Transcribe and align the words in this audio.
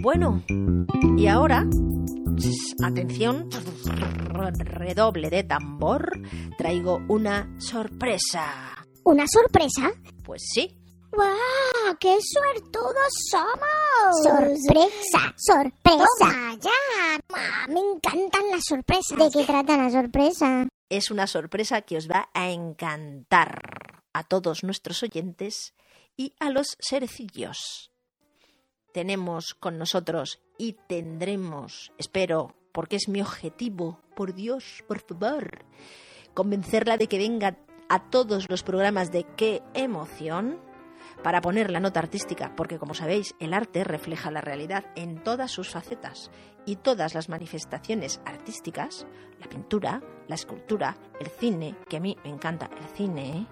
Bueno, 0.00 0.42
y 1.18 1.26
ahora, 1.26 1.68
atención, 2.82 3.48
redoble 4.58 5.30
de 5.30 5.44
tambor, 5.44 6.20
traigo 6.58 7.00
una 7.08 7.48
sorpresa. 7.58 8.76
¿Una 9.04 9.26
sorpresa? 9.26 9.92
Pues 10.24 10.42
sí, 10.52 10.76
¡Guau! 11.12 11.96
¡Qué 11.98 12.18
suertudos 12.20 13.12
somos! 13.30 14.22
¡Sorpresa! 14.22 15.34
¡Sorpresa! 15.36 16.56
ya! 16.60 17.18
Ma, 17.32 17.66
Me 17.68 17.80
encantan 17.80 18.50
las 18.50 18.64
sorpresas. 18.68 19.16
¿De 19.16 19.30
qué 19.30 19.44
trata 19.46 19.76
la 19.76 19.90
sorpresa? 19.90 20.68
es 20.88 21.10
una 21.10 21.26
sorpresa 21.26 21.82
que 21.82 21.96
os 21.96 22.08
va 22.08 22.28
a 22.32 22.50
encantar 22.50 24.02
a 24.12 24.22
todos 24.24 24.62
nuestros 24.62 25.02
oyentes 25.02 25.74
y 26.16 26.34
a 26.38 26.50
los 26.50 26.76
serecillos. 26.80 27.90
Tenemos 28.96 29.52
con 29.52 29.76
nosotros 29.76 30.40
y 30.56 30.72
tendremos, 30.88 31.92
espero, 31.98 32.54
porque 32.72 32.96
es 32.96 33.10
mi 33.10 33.20
objetivo, 33.20 34.00
por 34.14 34.32
Dios, 34.32 34.82
por 34.88 35.00
favor, 35.00 35.66
convencerla 36.32 36.96
de 36.96 37.06
que 37.06 37.18
venga 37.18 37.58
a 37.90 38.08
todos 38.08 38.46
los 38.48 38.62
programas 38.62 39.12
de 39.12 39.26
qué 39.36 39.62
emoción 39.74 40.58
para 41.22 41.42
poner 41.42 41.70
la 41.70 41.80
nota 41.80 42.00
artística, 42.00 42.56
porque 42.56 42.78
como 42.78 42.94
sabéis, 42.94 43.34
el 43.38 43.52
arte 43.52 43.84
refleja 43.84 44.30
la 44.30 44.40
realidad 44.40 44.86
en 44.96 45.22
todas 45.22 45.50
sus 45.50 45.68
facetas 45.68 46.30
y 46.64 46.76
todas 46.76 47.14
las 47.14 47.28
manifestaciones 47.28 48.22
artísticas, 48.24 49.06
la 49.38 49.46
pintura, 49.46 50.00
la 50.26 50.36
escultura, 50.36 50.96
el 51.20 51.26
cine, 51.26 51.76
que 51.90 51.98
a 51.98 52.00
mí 52.00 52.16
me 52.24 52.30
encanta 52.30 52.70
el 52.80 52.88
cine, 52.96 53.46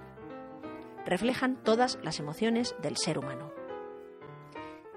reflejan 1.04 1.62
todas 1.62 1.98
las 2.02 2.18
emociones 2.18 2.74
del 2.80 2.96
ser 2.96 3.18
humano. 3.18 3.63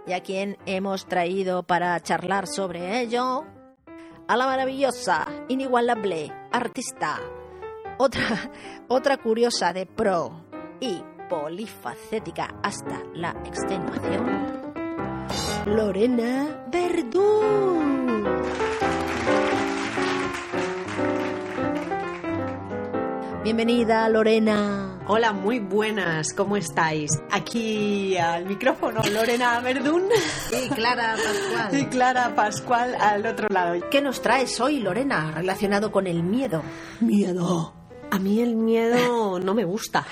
¿Y 0.07 0.13
a 0.13 0.21
quién 0.21 0.57
hemos 0.65 1.05
traído 1.05 1.63
para 1.63 1.99
charlar 1.99 2.47
sobre 2.47 3.01
ello? 3.01 3.43
A 4.25 4.37
la 4.37 4.45
maravillosa, 4.45 5.27
inigualable 5.49 6.31
artista, 6.49 7.19
otra, 7.97 8.51
otra 8.87 9.17
curiosa 9.17 9.73
de 9.73 9.85
pro 9.85 10.45
y 10.79 11.03
polifacética 11.29 12.55
hasta 12.63 13.03
la 13.13 13.31
extenuación, 13.45 14.73
Lorena 15.65 16.65
Verdún. 16.71 18.25
Bienvenida, 23.43 24.07
Lorena. 24.07 24.86
Hola, 25.09 25.31
muy 25.31 25.59
buenas, 25.59 26.33
¿cómo 26.33 26.57
estáis? 26.57 27.11
Aquí 27.31 28.17
al 28.17 28.45
micrófono 28.45 29.01
Lorena 29.09 29.59
Verdún 29.61 30.03
Y 30.51 30.67
Clara 30.69 31.15
Pascual. 31.15 31.79
y 31.79 31.85
Clara 31.85 32.35
Pascual 32.35 32.95
al 32.99 33.25
otro 33.25 33.47
lado. 33.49 33.79
¿Qué 33.89 34.01
nos 34.01 34.21
traes 34.21 34.59
hoy, 34.59 34.79
Lorena, 34.79 35.31
relacionado 35.31 35.91
con 35.93 36.07
el 36.07 36.23
miedo? 36.23 36.61
Miedo. 36.99 37.73
A 38.11 38.19
mí 38.19 38.41
el 38.41 38.55
miedo 38.55 39.39
no 39.39 39.53
me 39.53 39.63
gusta. 39.63 40.05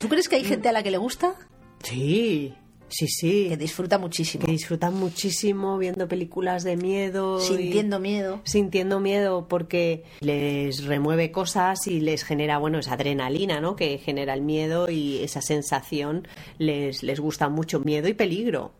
¿Tú 0.00 0.08
crees 0.08 0.28
que 0.28 0.36
hay 0.36 0.44
gente 0.44 0.68
a 0.70 0.72
la 0.72 0.82
que 0.82 0.90
le 0.90 0.98
gusta? 0.98 1.34
Sí, 1.82 2.54
sí, 2.88 3.08
sí. 3.08 3.46
Que 3.48 3.56
disfruta 3.56 3.98
muchísimo. 3.98 4.44
Que 4.46 4.52
disfrutan 4.52 4.94
muchísimo 4.94 5.78
viendo 5.78 6.08
películas 6.08 6.64
de 6.64 6.76
miedo. 6.76 7.38
y- 7.38 7.42
Sintiendo 7.42 7.98
miedo. 8.00 8.40
sintiendo 8.44 9.00
miedo 9.00 9.46
porque 9.48 10.04
les 10.20 10.84
remueve 10.84 11.30
cosas 11.32 11.86
y 11.86 12.00
les 12.00 12.24
genera, 12.24 12.58
bueno, 12.58 12.78
esa 12.78 12.94
adrenalina, 12.94 13.60
¿no? 13.60 13.76
Que 13.76 13.98
genera 13.98 14.34
el 14.34 14.42
miedo 14.42 14.90
y 14.90 15.18
esa 15.22 15.40
sensación 15.42 16.26
les, 16.58 17.02
les 17.02 17.20
gusta 17.20 17.48
mucho. 17.48 17.80
Miedo 17.80 18.08
y 18.08 18.14
peligro. 18.14 18.72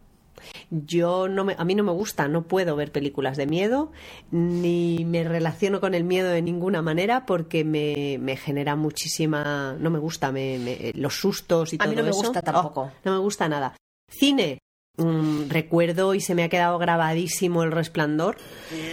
Yo 0.71 1.29
no 1.29 1.45
me, 1.45 1.57
a 1.59 1.65
mí 1.65 1.75
no 1.75 1.83
me 1.83 1.91
gusta, 1.93 2.29
no 2.29 2.43
puedo 2.43 2.77
ver 2.77 2.93
películas 2.93 3.37
de 3.37 3.47
miedo, 3.47 3.91
ni 4.31 5.05
me 5.05 5.25
relaciono 5.25 5.81
con 5.81 5.95
el 5.95 6.05
miedo 6.05 6.29
de 6.29 6.43
ninguna 6.43 6.83
manera 6.83 7.27
porque 7.27 7.65
me, 7.65 8.19
me 8.21 8.37
genera 8.37 8.77
muchísima, 8.77 9.77
no 9.81 9.91
me 9.91 9.99
gusta, 9.99 10.31
me, 10.31 10.59
me- 10.59 10.93
los 10.95 11.15
sustos 11.19 11.73
y 11.73 11.77
A 11.77 11.79
todo 11.81 11.89
mí 11.91 11.97
no 11.97 12.03
me 12.05 12.11
eso. 12.11 12.19
gusta 12.21 12.43
tampoco. 12.43 12.83
Oh, 12.83 12.91
no 13.05 13.13
me 13.13 13.19
gusta 13.19 13.49
nada. 13.49 13.75
Cine. 14.09 14.59
Mm, 14.99 15.51
recuerdo 15.51 16.15
y 16.15 16.21
se 16.23 16.35
me 16.35 16.43
ha 16.43 16.49
quedado 16.49 16.79
grabadísimo 16.79 17.63
El 17.63 17.71
Resplandor 17.73 18.39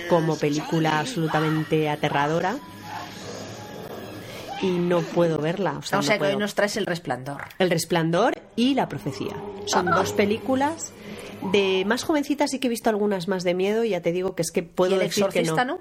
como 0.09 0.37
película 0.37 0.99
absolutamente 0.99 1.89
aterradora 1.89 2.57
y 4.61 4.67
no 4.67 5.01
puedo 5.01 5.37
verla. 5.37 5.77
O 5.77 5.81
sea, 5.81 5.99
O 5.99 6.01
no 6.01 6.05
sea 6.05 6.15
que 6.15 6.19
puedo. 6.19 6.31
hoy 6.33 6.37
nos 6.39 6.55
traes 6.55 6.75
el 6.75 6.85
resplandor. 6.85 7.43
El 7.57 7.69
Resplandor 7.69 8.41
y 8.57 8.73
La 8.75 8.89
Profecía. 8.89 9.35
Son 9.65 9.85
dos 9.85 10.11
películas 10.11 10.91
de 11.53 11.83
más 11.85 12.03
jovencitas 12.03 12.51
sí 12.51 12.59
que 12.59 12.67
he 12.67 12.69
visto 12.69 12.89
algunas 12.89 13.27
más 13.29 13.43
de 13.43 13.53
miedo 13.53 13.85
y 13.85 13.89
ya 13.89 14.01
te 14.01 14.11
digo 14.11 14.35
que 14.35 14.41
es 14.41 14.51
que 14.51 14.63
puedo 14.63 14.91
¿Y 14.91 14.95
el 14.95 14.99
decir 15.01 15.27
que 15.27 15.43
no? 15.43 15.79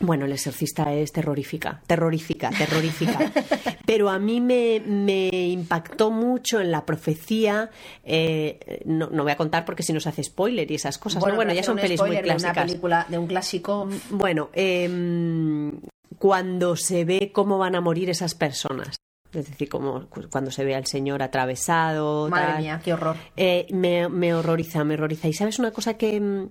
Bueno, 0.00 0.24
el 0.24 0.32
exorcista 0.32 0.92
es 0.92 1.12
terrorífica, 1.12 1.80
terrorífica, 1.86 2.50
terrorífica. 2.50 3.30
Pero 3.86 4.08
a 4.10 4.18
mí 4.18 4.40
me, 4.40 4.80
me 4.84 5.28
impactó 5.28 6.10
mucho 6.10 6.60
en 6.60 6.70
la 6.70 6.84
profecía. 6.84 7.70
eh, 8.04 8.80
no, 8.84 9.10
no 9.10 9.22
voy 9.22 9.32
a 9.32 9.36
contar 9.36 9.64
porque 9.64 9.82
si 9.82 9.92
nos 9.92 10.06
hace 10.06 10.24
spoiler 10.24 10.70
y 10.70 10.74
esas 10.74 10.98
cosas. 10.98 11.24
¿no? 11.24 11.34
Bueno, 11.34 11.52
ya 11.52 11.62
son 11.62 11.76
pelis 11.76 12.00
muy 12.00 12.08
spoiler 12.08 12.24
de 12.24 12.30
Una 12.30 12.38
clásicas. 12.38 12.66
película, 12.66 13.06
de 13.08 13.18
un 13.18 13.26
clásico. 13.26 13.88
Bueno, 14.10 14.50
em, 14.54 15.72
cuando 16.18 16.74
se 16.76 17.04
ve 17.04 17.30
cómo 17.32 17.58
van 17.58 17.74
a 17.74 17.80
morir 17.80 18.10
esas 18.10 18.34
personas. 18.34 18.96
Es 19.32 19.46
decir, 19.48 19.68
como 19.68 20.06
cu- 20.08 20.28
cuando 20.30 20.50
se 20.50 20.64
ve 20.64 20.74
al 20.74 20.86
señor 20.86 21.22
atravesado. 21.22 22.28
Madre 22.28 22.46
tal. 22.52 22.62
mía, 22.62 22.80
qué 22.84 22.92
horror. 22.92 23.16
Eh, 23.36 23.66
me, 23.70 24.08
me 24.08 24.34
horroriza, 24.34 24.84
me 24.84 24.94
horroriza. 24.94 25.28
Y 25.28 25.32
sabes 25.32 25.58
una 25.58 25.70
cosa 25.70 25.94
que 25.94 26.20
mm, 26.20 26.48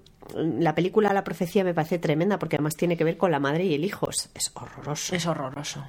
la 0.60 0.74
película 0.74 1.14
La 1.14 1.24
Profecía 1.24 1.64
me 1.64 1.74
parece 1.74 2.00
tremenda 2.00 2.40
porque 2.40 2.56
además 2.56 2.76
tiene 2.76 2.98
que 2.98 3.04
ver 3.04 3.18
con 3.18 3.32
la 3.32 3.40
madre 3.40 3.66
y 3.66 3.76
el 3.76 3.86
hijo. 3.86 4.10
Es, 4.10 4.30
es 4.34 4.52
horroroso. 4.56 5.16
Es 5.16 5.26
horroroso. 5.28 5.86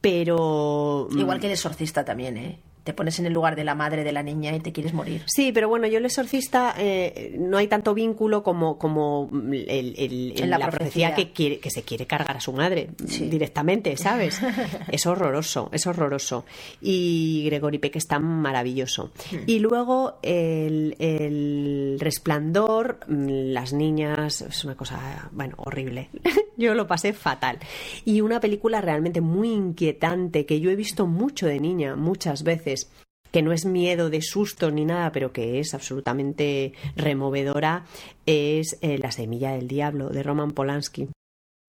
Pero. 0.00 1.08
mm, 1.10 1.18
Igual 1.18 1.40
que 1.40 1.46
el 1.46 1.52
exorcista 1.52 2.04
también, 2.04 2.36
¿eh? 2.36 2.60
Te 2.86 2.94
pones 2.94 3.18
en 3.18 3.26
el 3.26 3.32
lugar 3.32 3.56
de 3.56 3.64
la 3.64 3.74
madre 3.74 4.04
de 4.04 4.12
la 4.12 4.22
niña 4.22 4.54
y 4.54 4.60
te 4.60 4.70
quieres 4.72 4.94
morir. 4.94 5.22
Sí, 5.26 5.50
pero 5.52 5.68
bueno, 5.68 5.88
yo 5.88 5.98
el 5.98 6.04
exorcista 6.06 6.72
eh, 6.78 7.34
no 7.36 7.58
hay 7.58 7.66
tanto 7.66 7.94
vínculo 7.94 8.44
como, 8.44 8.78
como 8.78 9.26
mm, 9.30 9.52
el, 9.52 9.94
el- 9.98 10.50
la 10.50 10.56
la, 10.58 10.68
profecía, 10.70 11.08
profecía. 11.08 11.14
que, 11.14 11.32
quiere, 11.32 11.58
que 11.58 11.70
se 11.70 11.82
quiere 11.82 12.06
cargar 12.06 12.36
a 12.36 12.40
su 12.40 12.52
madre 12.52 12.90
Sí. 13.08 13.26
directamente, 13.28 13.96
¿sabes? 13.96 14.40
es 14.92 15.04
horroroso, 15.04 15.68
es 15.72 15.84
horroroso. 15.88 16.44
Y 16.80 17.42
Gregory 17.46 17.78
Peck 17.78 17.96
está 17.96 18.20
maravilloso. 18.20 19.10
Hmm. 19.32 19.38
Y 19.46 19.58
luego 19.58 20.18
el, 20.22 20.94
el 21.00 21.96
resplandor, 22.00 23.00
mm, 23.08 23.26
las 23.52 23.72
niñas, 23.72 24.42
es 24.42 24.64
una 24.64 24.76
cosa, 24.76 25.28
bueno, 25.32 25.54
horrible. 25.58 26.08
yo 26.56 26.74
lo 26.74 26.86
pasé 26.86 27.12
fatal. 27.12 27.58
Y 28.04 28.20
una 28.20 28.38
película 28.38 28.80
realmente 28.80 29.20
muy 29.20 29.50
inquietante 29.52 30.46
que 30.46 30.60
yo 30.60 30.70
he 30.70 30.76
visto 30.76 31.06
mucho 31.06 31.46
de 31.46 31.58
niña, 31.58 31.96
muchas 31.96 32.42
veces 32.42 32.75
que 33.30 33.42
no 33.42 33.52
es 33.52 33.66
miedo 33.66 34.08
de 34.10 34.22
sustos 34.22 34.72
ni 34.72 34.84
nada, 34.84 35.12
pero 35.12 35.32
que 35.32 35.58
es 35.58 35.74
absolutamente 35.74 36.72
removedora, 36.96 37.84
es 38.24 38.78
eh, 38.80 38.98
La 38.98 39.12
semilla 39.12 39.52
del 39.52 39.68
diablo 39.68 40.08
de 40.08 40.22
Roman 40.22 40.52
Polanski. 40.52 41.08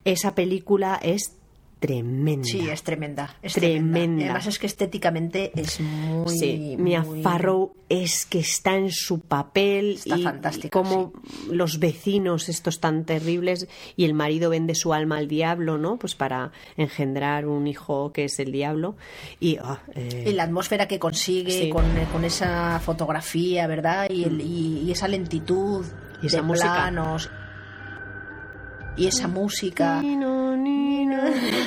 Esa 0.05 0.35
película 0.35 0.99
es 1.01 1.37
tremenda. 1.79 2.43
Sí, 2.47 2.67
es 2.69 2.81
tremenda. 2.83 3.35
Es 3.41 3.53
Tremenda. 3.53 4.21
Y 4.21 4.25
además 4.25 4.47
es 4.47 4.57
que 4.59 4.65
estéticamente 4.67 5.51
es 5.55 5.79
muy. 5.79 6.37
Sí, 6.37 6.75
Mia 6.77 7.01
muy- 7.03 7.21
Farrow 7.21 7.73
es 7.89 8.25
que 8.25 8.39
está 8.39 8.75
en 8.75 8.91
su 8.91 9.19
papel 9.19 9.93
Está 9.95 10.17
y, 10.17 10.23
fantástica, 10.23 10.69
como 10.69 11.13
los 11.51 11.79
vecinos 11.79 12.49
estos 12.49 12.79
tan 12.79 13.05
terribles 13.05 13.67
y 13.95 14.05
el 14.05 14.13
marido 14.13 14.49
vende 14.49 14.75
su 14.75 14.93
alma 14.93 15.17
al 15.17 15.27
diablo, 15.27 15.77
¿no? 15.77 15.97
Pues 15.97 16.15
para 16.15 16.51
engendrar 16.77 17.45
un 17.47 17.67
hijo 17.67 18.11
que 18.11 18.25
es 18.25 18.39
el 18.39 18.51
diablo 18.51 18.95
y, 19.39 19.57
ah, 19.57 19.79
eh, 19.95 20.25
Y 20.27 20.33
la 20.33 20.43
atmósfera 20.43 20.87
que 20.87 20.99
consigue 20.99 21.51
Sí. 21.51 21.67
Mm. 21.67 21.73
con, 21.73 21.85
con 22.11 22.25
esa 22.25 22.79
fotografía, 22.79 23.67
¿verdad? 23.67 24.09
Y, 24.09 24.23
el- 24.23 24.41
y- 24.41 24.83
y 24.87 24.91
esa 24.91 25.07
lentitud 25.07 25.85
Y 26.21 26.27
esa 26.27 26.37
de 26.37 26.43
música. 26.43 26.73
planos. 26.73 27.29
Y 28.97 29.05
esa 29.05 29.27
música. 29.27 30.01
Nino, 30.01 30.57
nino. 30.57 31.21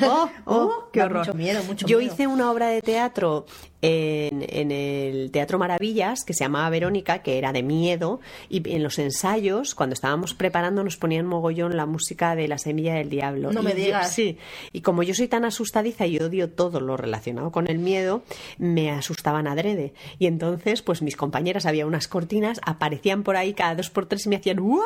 Oh, 0.06 0.31
oh, 0.47 0.88
Qué 0.93 1.00
Da 1.00 1.06
horror. 1.06 1.19
mucho 1.26 1.35
miedo, 1.35 1.62
mucho 1.64 1.87
Yo 1.87 1.99
miedo. 1.99 2.12
hice 2.12 2.26
una 2.26 2.50
obra 2.50 2.69
de 2.69 2.82
teatro 2.82 3.47
en, 3.82 4.44
en 4.49 4.70
el 4.73 5.31
Teatro 5.31 5.58
Maravillas 5.58 6.25
que 6.25 6.35
se 6.35 6.44
llamaba 6.44 6.69
Verónica, 6.70 7.20
que 7.23 7.38
era 7.38 7.52
de 7.52 7.62
miedo, 7.62 8.20
y 8.50 8.69
en 8.75 8.82
los 8.82 8.99
ensayos, 8.99 9.75
cuando 9.75 9.94
estábamos 9.94 10.35
preparando, 10.35 10.85
nos 10.85 10.97
ponían 10.99 11.25
mogollón 11.26 11.76
la 11.76 11.87
música 11.87 12.35
de 12.37 12.47
La 12.49 12.58
Semilla 12.58 12.94
del 12.94 13.08
Diablo. 13.08 13.52
No 13.52 13.61
Y 13.62 13.64
me 13.64 13.70
yo- 13.70 13.76
digas. 13.76 14.12
sí, 14.12 14.37
y 14.73 14.82
como 14.82 15.02
yo 15.02 15.14
soy 15.14 15.29
tan 15.29 15.44
asustadiza 15.47 16.06
y 16.06 16.19
odio 16.19 16.50
todo 16.50 16.81
lo 16.81 16.97
relacionado 16.99 17.50
con 17.52 17.69
el 17.70 17.79
miedo, 17.79 18.23
me 18.58 18.91
asustaban 18.91 19.47
adrede. 19.47 19.94
Y 20.19 20.26
entonces, 20.26 20.82
pues 20.82 21.00
mis 21.00 21.17
compañeras, 21.17 21.64
había 21.64 21.87
unas 21.87 22.06
cortinas, 22.08 22.61
aparecían 22.67 23.23
por 23.23 23.37
ahí 23.37 23.55
cada 23.55 23.75
dos 23.76 23.88
por 23.91 24.05
tres 24.06 24.26
y 24.26 24.29
me 24.29 24.37
hacían 24.37 24.58
¡guau! 24.61 24.82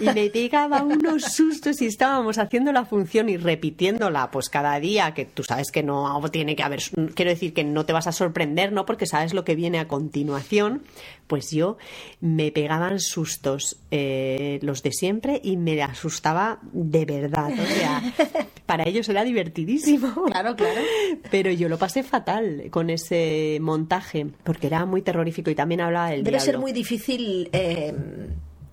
Y 0.00 0.04
me 0.06 0.30
pegaba 0.30 0.82
unos 0.82 1.24
sustos 1.24 1.82
y 1.82 1.86
estábamos 1.86 2.38
haciendo 2.38 2.70
la 2.72 2.84
función 2.84 3.28
y 3.28 3.36
repitiéndola, 3.36 4.30
pues 4.32 4.48
cada 4.48 4.80
día, 4.80 5.14
que 5.14 5.24
tú 5.24 5.44
sabes 5.44 5.70
que 5.70 5.84
no 5.84 6.20
tiene 6.32 6.56
que 6.56 6.64
haber, 6.64 6.80
quiero 7.14 7.30
decir 7.30 7.54
que 7.54 7.62
no 7.62 7.86
te 7.86 7.92
vas 7.92 8.08
a 8.08 8.12
sorprender, 8.12 8.72
¿no? 8.72 8.84
Porque 8.84 9.06
sabes 9.06 9.34
lo 9.34 9.44
que 9.44 9.54
viene 9.54 9.78
a 9.78 9.86
continuación. 9.86 10.82
Pues 11.28 11.50
yo 11.52 11.78
me 12.20 12.50
pegaban 12.50 12.98
sustos, 12.98 13.78
eh, 13.90 14.58
los 14.62 14.82
de 14.82 14.90
siempre, 14.90 15.40
y 15.42 15.56
me 15.56 15.80
asustaba 15.82 16.58
de 16.72 17.04
verdad. 17.04 17.52
O 17.52 17.66
sea, 17.66 18.02
para 18.66 18.82
ellos 18.88 19.08
era 19.08 19.22
divertidísimo. 19.22 20.24
Claro, 20.24 20.56
claro. 20.56 20.80
Pero 21.30 21.52
yo 21.52 21.68
lo 21.68 21.78
pasé 21.78 22.02
fatal 22.02 22.64
con 22.70 22.90
ese 22.90 23.58
montaje, 23.60 24.26
porque 24.42 24.66
era 24.66 24.84
muy 24.84 25.02
terrorífico 25.02 25.50
y 25.50 25.54
también 25.54 25.80
hablaba 25.82 26.10
del 26.10 26.24
Debe 26.24 26.40
ser 26.40 26.58
muy 26.58 26.72
difícil 26.72 27.48
eh, 27.52 27.94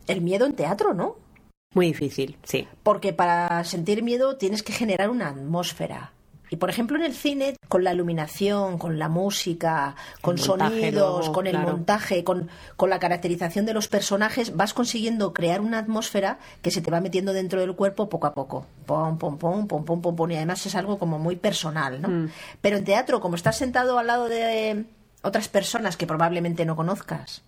el 0.07 0.21
miedo 0.21 0.45
en 0.45 0.53
teatro, 0.53 0.93
¿no? 0.93 1.28
Muy 1.73 1.87
difícil, 1.87 2.37
sí. 2.43 2.67
Porque 2.83 3.13
para 3.13 3.63
sentir 3.63 4.01
miedo 4.01 4.37
tienes 4.37 4.63
que 4.63 4.73
generar 4.73 5.09
una 5.09 5.29
atmósfera. 5.29 6.13
Y 6.51 6.55
por 6.55 6.69
ejemplo 6.69 6.97
en 6.97 7.03
el 7.03 7.13
cine, 7.13 7.55
con 7.67 7.83
la 7.83 7.93
iluminación, 7.93 8.79
con 8.79 8.97
la 8.97 9.07
música, 9.07 9.95
con 10.21 10.39
sonidos, 10.39 10.93
luego, 10.93 11.31
con 11.31 11.45
el 11.45 11.53
claro. 11.53 11.71
montaje, 11.73 12.23
con, 12.23 12.49
con 12.75 12.89
la 12.89 12.99
caracterización 12.99 13.67
de 13.67 13.73
los 13.73 13.87
personajes, 13.87 14.55
vas 14.55 14.73
consiguiendo 14.73 15.31
crear 15.31 15.61
una 15.61 15.77
atmósfera 15.77 16.39
que 16.63 16.71
se 16.71 16.81
te 16.81 16.89
va 16.89 17.01
metiendo 17.01 17.33
dentro 17.33 17.61
del 17.61 17.75
cuerpo 17.75 18.09
poco 18.09 18.25
a 18.25 18.33
poco. 18.33 18.65
Pom, 18.87 19.19
pom, 19.19 19.37
pom, 19.37 19.67
pom, 19.67 19.85
pom, 19.85 20.01
pom, 20.01 20.15
pom. 20.15 20.31
Y 20.31 20.37
además 20.37 20.65
es 20.65 20.73
algo 20.73 20.97
como 20.97 21.19
muy 21.19 21.35
personal, 21.35 22.01
¿no? 22.01 22.07
Mm. 22.09 22.29
Pero 22.61 22.77
en 22.77 22.83
teatro, 22.83 23.19
como 23.19 23.35
estás 23.35 23.57
sentado 23.57 23.99
al 23.99 24.07
lado 24.07 24.27
de 24.27 24.85
otras 25.21 25.49
personas 25.49 25.97
que 25.97 26.07
probablemente 26.07 26.65
no 26.65 26.75
conozcas, 26.75 27.43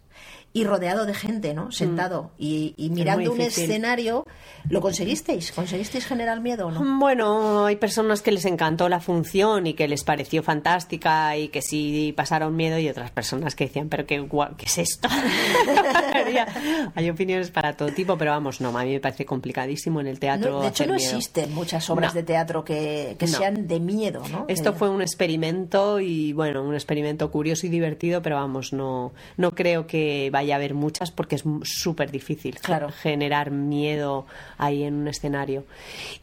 y 0.53 0.63
rodeado 0.65 1.05
de 1.05 1.13
gente, 1.13 1.53
¿no? 1.53 1.71
Sentado 1.71 2.31
y, 2.37 2.73
y 2.77 2.89
mirando 2.89 3.31
un 3.31 3.37
Mm. 3.37 3.41
difícil. 3.41 3.63
escenario, 3.71 4.25
¿lo 4.69 4.81
conseguisteis? 4.81 5.51
¿Conseguisteis 5.53 6.05
generar 6.05 6.41
miedo 6.41 6.67
o 6.67 6.71
no? 6.71 6.99
Bueno, 6.99 7.65
hay 7.65 7.77
personas 7.77 8.21
que 8.21 8.31
les 8.31 8.43
encantó 8.45 8.89
la 8.89 8.99
función 8.99 9.65
y 9.67 9.73
que 9.73 9.87
les 9.87 10.03
pareció 10.03 10.43
fantástica 10.43 11.37
y 11.37 11.47
que 11.47 11.61
sí 11.61 12.13
pasaron 12.17 12.55
miedo 12.55 12.77
y 12.79 12.89
otras 12.89 13.11
personas 13.11 13.55
que 13.55 13.65
decían, 13.67 13.87
pero 13.87 14.05
qué, 14.05 14.21
gua- 14.21 14.55
¿qué 14.57 14.65
es 14.65 14.77
esto? 14.77 15.07
hay 16.95 17.09
opiniones 17.09 17.51
para 17.51 17.73
todo 17.77 17.89
tipo, 17.89 18.17
pero 18.17 18.31
vamos, 18.31 18.61
no, 18.61 18.77
a 18.77 18.83
mí 18.83 18.91
me 18.93 18.99
parece 18.99 19.25
complicadísimo 19.25 20.01
en 20.01 20.07
el 20.07 20.19
teatro. 20.19 20.51
No, 20.51 20.61
de 20.61 20.67
hecho, 20.67 20.83
hacer 20.83 20.87
no 20.89 20.95
miedo. 20.95 21.09
existen 21.17 21.53
muchas 21.53 21.89
obras 21.89 22.13
No. 22.13 22.19
de 22.19 22.23
teatro 22.23 22.63
que, 22.63 23.15
que 23.17 23.25
No. 23.27 23.37
sean 23.37 23.67
de 23.67 23.79
miedo, 23.79 24.23
¿no? 24.31 24.45
Esto 24.47 24.73
fue 24.73 24.89
un 24.89 25.01
experimento 25.01 25.99
y 25.99 26.33
bueno, 26.33 26.63
un 26.63 26.73
experimento 26.73 27.31
curioso 27.31 27.65
y 27.67 27.69
divertido, 27.69 28.21
pero 28.21 28.35
vamos, 28.35 28.73
no, 28.73 29.13
no 29.37 29.55
creo 29.55 29.87
que 29.87 30.29
vaya 30.31 30.40
a 30.49 30.55
haber 30.55 30.73
muchas 30.73 31.11
porque 31.11 31.35
es 31.35 31.43
súper 31.63 32.09
difícil 32.09 32.59
Claro. 32.59 32.89
generar 32.89 33.51
miedo 33.51 34.25
ahí 34.57 34.81
en 34.83 34.95
un 34.95 35.07
escenario. 35.07 35.65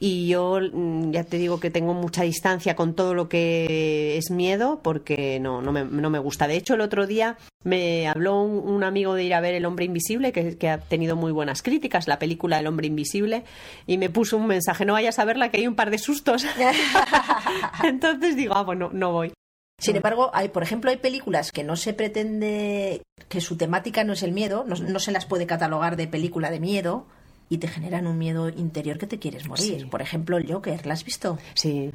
Y 0.01 0.27
yo 0.27 0.59
mm, 0.73 1.13
ya 1.13 1.23
te 1.23 1.39
digo 1.39 1.61
que 1.61 1.71
tengo 1.71 1.95
mucha 1.95 2.25
distancia 2.25 2.75
con 2.75 2.95
todo 2.95 3.15
lo 3.15 3.29
que 3.29 4.17
es 4.17 4.33
miedo 4.33 4.81
porque 4.83 5.39
no, 5.39 5.63
no, 5.63 5.71
me, 5.71 5.85
no 5.85 6.11
me 6.11 6.19
gusta. 6.19 6.49
De 6.49 6.57
hecho, 6.57 6.75
el 6.75 6.81
otro 6.81 7.07
día 7.07 7.37
me 7.63 8.09
habló 8.09 8.43
un, 8.43 8.69
un 8.69 8.83
amigo 8.83 9.15
de 9.15 9.25
ir 9.25 9.35
a 9.35 9.41
ver 9.41 9.55
El 9.55 9.67
hombre 9.67 9.85
invisible, 9.85 10.33
que, 10.33 10.57
que 10.57 10.69
ha 10.71 10.79
tenido 10.79 11.15
muy 11.17 11.31
buenas 11.33 11.63
críticas, 11.63 12.09
la 12.09 12.19
película 12.19 12.59
El 12.59 12.67
hombre 12.67 12.87
invisible, 12.87 13.45
y 13.87 13.99
me 13.99 14.09
puso 14.11 14.37
un 14.37 14.47
mensaje, 14.47 14.85
no 14.85 14.95
vayas 14.95 15.19
a 15.19 15.25
verla 15.25 15.51
que 15.51 15.59
hay 15.59 15.67
un 15.67 15.75
par 15.75 15.91
de 15.91 15.99
sustos. 15.99 16.47
Entonces 17.85 18.37
digo, 18.37 18.55
ah, 18.57 18.63
bueno, 18.63 18.91
no 18.93 19.13
voy. 19.13 19.33
Sin 19.81 19.95
embargo, 19.95 20.31
hay, 20.35 20.49
por 20.49 20.63
ejemplo, 20.65 20.91
hay 20.91 20.97
películas 20.97 21.53
que 21.53 21.63
no 21.63 21.77
se 21.77 21.93
pretende 21.93 23.03
que 23.29 23.41
su 23.41 23.57
temática 23.57 24.03
no 24.05 24.13
es 24.13 24.23
el 24.25 24.33
miedo, 24.33 24.65
no, 24.67 24.75
no 24.75 24.99
se 24.99 25.13
las 25.13 25.25
puede 25.27 25.47
catalogar 25.47 25.97
de 25.97 26.09
película 26.09 26.51
de 26.51 26.59
miedo 26.59 27.07
y 27.49 27.59
te 27.59 27.69
generan 27.69 28.07
un 28.07 28.19
miedo 28.19 28.49
interior 28.49 28.99
que 28.99 29.07
te 29.07 29.19
quieres 29.19 29.47
morir. 29.47 29.81
Sí. 29.83 29.87
Por 29.87 30.03
ejemplo, 30.03 30.37
el 30.37 30.53
Joker, 30.53 30.85
¿la 30.85 30.95
has 30.95 31.05
visto? 31.05 31.39
Sí. 31.55 31.93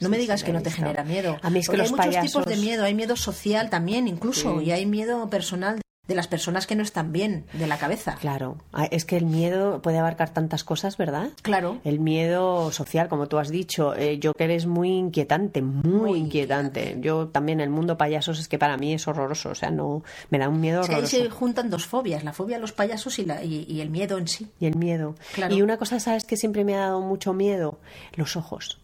No 0.00 0.06
Sí, 0.08 0.10
me 0.10 0.18
digas 0.18 0.44
que 0.44 0.52
no 0.52 0.62
te 0.62 0.70
genera 0.70 1.02
miedo. 1.04 1.38
A 1.42 1.50
mí 1.50 1.60
es 1.60 1.68
que 1.68 1.76
los 1.76 1.86
hay 1.86 1.90
muchos 1.92 2.06
payasos... 2.06 2.30
tipos 2.32 2.46
de 2.46 2.56
miedo. 2.56 2.84
Hay 2.84 2.94
miedo 2.94 3.16
social 3.16 3.68
también, 3.70 4.06
incluso, 4.08 4.60
Sí. 4.60 4.66
y 4.66 4.70
hay 4.72 4.86
miedo 4.86 5.28
personal 5.28 5.80
de 6.06 6.14
las 6.14 6.28
personas 6.28 6.66
que 6.66 6.76
no 6.76 6.82
están 6.82 7.12
bien 7.12 7.46
de 7.54 7.66
la 7.66 7.78
cabeza. 7.78 8.16
Claro, 8.20 8.58
Ah, 8.72 8.86
es 8.90 9.04
que 9.04 9.16
el 9.16 9.24
miedo 9.24 9.80
puede 9.80 9.98
abarcar 9.98 10.30
tantas 10.34 10.62
cosas, 10.64 10.96
¿verdad? 10.98 11.30
Claro. 11.42 11.78
El 11.84 11.98
miedo 12.00 12.70
social, 12.72 13.08
como 13.08 13.26
tú 13.26 13.38
has 13.38 13.48
dicho, 13.48 13.94
eh, 13.96 14.20
Joker 14.22 14.50
es 14.50 14.66
muy 14.66 14.90
inquietante, 14.90 15.62
muy, 15.62 16.10
Muy 16.10 16.18
inquietante. 16.18 16.98
Yo 17.00 17.28
también, 17.28 17.60
el 17.60 17.70
mundo 17.70 17.96
payasos 17.96 18.38
es 18.38 18.48
que 18.48 18.58
para 18.58 18.76
mí 18.76 18.92
es 18.92 19.08
horroroso, 19.08 19.50
o 19.50 19.54
sea, 19.54 19.70
no 19.70 20.02
me 20.30 20.38
da 20.38 20.48
un 20.48 20.60
miedo 20.60 20.82
Es 20.82 20.88
que 20.88 20.94
ahí 20.94 20.98
horroroso. 21.02 21.16
se 21.24 21.30
juntan 21.30 21.70
dos 21.70 21.86
fobias, 21.86 22.22
la 22.24 22.32
fobia 22.32 22.56
a 22.56 22.60
los 22.60 22.72
payasos 22.72 23.18
y, 23.18 23.24
la, 23.24 23.42
y, 23.42 23.64
y 23.68 23.80
el 23.80 23.90
miedo 23.90 24.18
en 24.18 24.28
sí. 24.28 24.50
Y 24.60 24.66
el 24.66 24.76
miedo. 24.76 25.14
Claro. 25.34 25.54
Y 25.54 25.62
una 25.62 25.78
cosa, 25.78 26.00
¿sabes 26.00 26.24
que 26.24 26.36
siempre 26.36 26.64
me 26.64 26.74
ha 26.74 26.80
dado 26.80 27.00
mucho 27.00 27.32
miedo? 27.32 27.78
Los 28.14 28.36
ojos. 28.36 28.78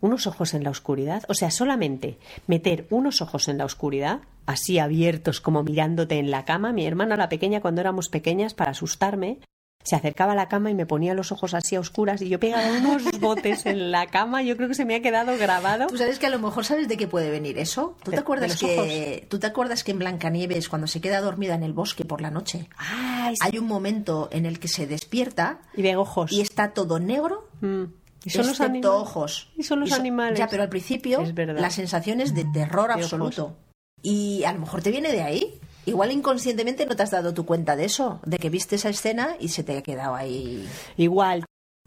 Unos 0.00 0.26
ojos 0.26 0.54
en 0.54 0.64
la 0.64 0.70
oscuridad. 0.70 1.22
O 1.28 1.34
sea, 1.34 1.50
solamente 1.50 2.18
meter 2.46 2.86
unos 2.90 3.20
ojos 3.20 3.48
en 3.48 3.58
la 3.58 3.64
oscuridad, 3.64 4.20
así 4.46 4.78
abiertos 4.78 5.40
como 5.40 5.62
mirándote 5.62 6.18
en 6.18 6.30
la 6.30 6.44
cama. 6.44 6.72
Mi 6.72 6.86
hermana, 6.86 7.16
la 7.16 7.28
pequeña, 7.28 7.60
cuando 7.60 7.80
éramos 7.80 8.08
pequeñas, 8.08 8.54
para 8.54 8.70
asustarme, 8.70 9.38
se 9.84 9.96
acercaba 9.96 10.32
a 10.32 10.36
la 10.36 10.48
cama 10.48 10.70
y 10.70 10.74
me 10.74 10.86
ponía 10.86 11.14
los 11.14 11.32
ojos 11.32 11.54
así 11.54 11.74
a 11.74 11.80
oscuras 11.80 12.20
y 12.20 12.28
yo 12.28 12.38
pegaba 12.38 12.68
unos 12.78 13.04
botes 13.20 13.64
en 13.64 13.90
la 13.90 14.06
cama. 14.06 14.42
Yo 14.42 14.56
creo 14.56 14.68
que 14.68 14.74
se 14.74 14.84
me 14.84 14.94
ha 14.96 15.00
quedado 15.02 15.36
grabado. 15.38 15.86
Tú 15.86 15.96
sabes 15.96 16.18
que 16.18 16.26
a 16.26 16.30
lo 16.30 16.38
mejor 16.38 16.64
sabes 16.64 16.88
de 16.88 16.96
qué 16.96 17.08
puede 17.08 17.30
venir 17.30 17.58
eso. 17.58 17.96
¿Tú 18.04 18.10
De- 18.10 18.16
te 18.18 18.20
acuerdas 18.20 18.58
de 18.60 18.66
que 18.66 19.26
tú 19.30 19.38
te 19.38 19.46
acuerdas 19.46 19.82
que 19.84 19.92
en 19.92 19.98
Blancanieves 20.00 20.68
cuando 20.68 20.86
se 20.88 21.00
queda 21.00 21.20
dormida 21.20 21.54
en 21.54 21.62
el 21.62 21.72
bosque 21.72 22.04
por 22.04 22.20
la 22.20 22.30
noche 22.30 22.68
Ay, 22.76 23.34
sí. 23.34 23.48
hay 23.50 23.58
un 23.58 23.66
momento 23.66 24.28
en 24.30 24.46
el 24.46 24.58
que 24.60 24.68
se 24.68 24.86
despierta 24.86 25.60
Y 25.74 25.82
de 25.82 25.96
ojos. 25.96 26.32
y 26.32 26.40
está 26.40 26.72
todo 26.72 26.98
negro 26.98 27.48
Mm. 27.60 27.84
Y 28.24 28.30
son 28.30 28.46
los 28.46 28.60
excepto 28.60 28.96
ojos. 28.96 29.50
Y 29.56 29.62
son 29.62 29.80
los 29.80 29.92
animales. 29.92 30.38
Ya, 30.38 30.48
pero 30.48 30.62
al 30.62 30.68
principio 30.68 31.20
Es 31.20 31.34
verdad. 31.34 31.60
la 31.60 31.70
sensación 31.70 32.20
es 32.20 32.34
de 32.34 32.44
terror 32.52 32.88
De 32.88 32.94
absoluto. 32.94 33.44
ojos. 33.44 33.56
Y 34.02 34.44
a 34.44 34.52
lo 34.52 34.60
mejor 34.60 34.82
te 34.82 34.90
viene 34.90 35.10
de 35.12 35.22
ahí. 35.22 35.54
Igual 35.86 36.12
inconscientemente 36.12 36.84
no 36.86 36.94
te 36.96 37.02
has 37.02 37.10
dado 37.10 37.32
tu 37.32 37.46
cuenta 37.46 37.74
de 37.74 37.86
eso, 37.86 38.20
de 38.26 38.38
que 38.38 38.50
viste 38.50 38.76
esa 38.76 38.90
escena 38.90 39.36
y 39.40 39.48
se 39.48 39.62
te 39.64 39.76
ha 39.78 39.82
quedado 39.82 40.14
ahí. 40.14 40.66
Igual. 40.96 41.44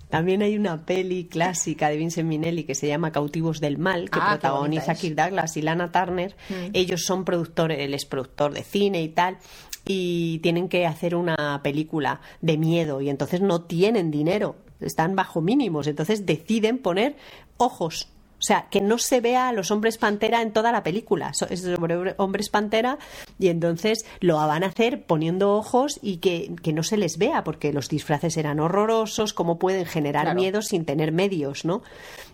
También 0.10 0.42
hay 0.42 0.57
una 0.57 0.86
peli 0.86 1.28
clásica 1.28 1.88
de 1.89 1.95
Vincent 1.98 2.28
Minnelli 2.28 2.66
que 2.66 2.75
se 2.75 2.88
llama 2.88 3.12
Cautivos 3.13 3.62
del 3.62 3.78
Mal, 3.78 4.10
que 4.10 4.19
Ah, 4.22 4.31
protagoniza. 4.31 4.95
Kirk 4.95 5.16
Douglas 5.16 5.56
y 5.56 5.61
Lana 5.61 5.92
Turner. 5.92 6.35
Mm. 6.50 6.54
Ellos 6.73 7.04
son 7.06 7.23
productores, 7.23 7.80
él 7.80 7.94
es 7.94 8.06
productor 8.06 8.54
de 8.54 8.64
cine 8.64 9.02
y 9.04 9.07
tal, 9.09 9.38
y 9.85 10.40
tienen 10.40 10.68
que 10.68 10.85
hacer 10.85 11.16
una 11.16 11.61
película 11.64 12.19
de 12.42 12.57
miedo 12.57 13.00
y 13.02 13.09
entonces 13.09 13.40
no 13.40 13.61
tienen 13.61 14.11
dinero, 14.11 14.57
están 14.81 15.16
bajo 15.16 15.42
mínimos, 15.42 15.88
entonces 15.88 16.26
deciden 16.26 16.78
poner 16.80 17.16
ojos. 17.57 18.09
O 18.33 18.44
sea, 18.44 18.66
que 18.71 18.81
no 18.81 18.97
se 18.97 19.21
vea 19.21 19.50
a 19.50 19.54
los 19.54 19.69
hombres 19.69 20.00
pantera 20.00 20.42
en 20.42 20.52
toda 20.52 20.71
la 20.71 20.81
película. 20.81 21.31
Es 21.52 21.61
sobre 21.61 22.16
hombres 22.18 22.50
pantera 22.50 22.97
y 23.38 23.50
entonces 23.50 24.04
lo 24.19 24.38
van 24.38 24.64
a 24.64 24.68
hacer 24.69 25.04
poniendo 25.06 25.52
ojos 25.54 26.00
y 26.02 26.18
que, 26.18 26.52
que 26.64 26.73
no 26.73 26.81
se 26.81 26.97
les 26.97 27.19
vea 27.19 27.44
porque 27.44 27.71
los 27.71 27.88
disfraces 27.88 28.38
eran 28.38 28.59
horrorosos, 28.59 29.35
cómo 29.35 29.59
pueden 29.59 29.85
generar 29.85 30.23
Claro. 30.23 30.40
miedo 30.40 30.64
sin 30.64 30.85
tener 30.85 31.11
medios, 31.11 31.66
¿no? 31.66 31.83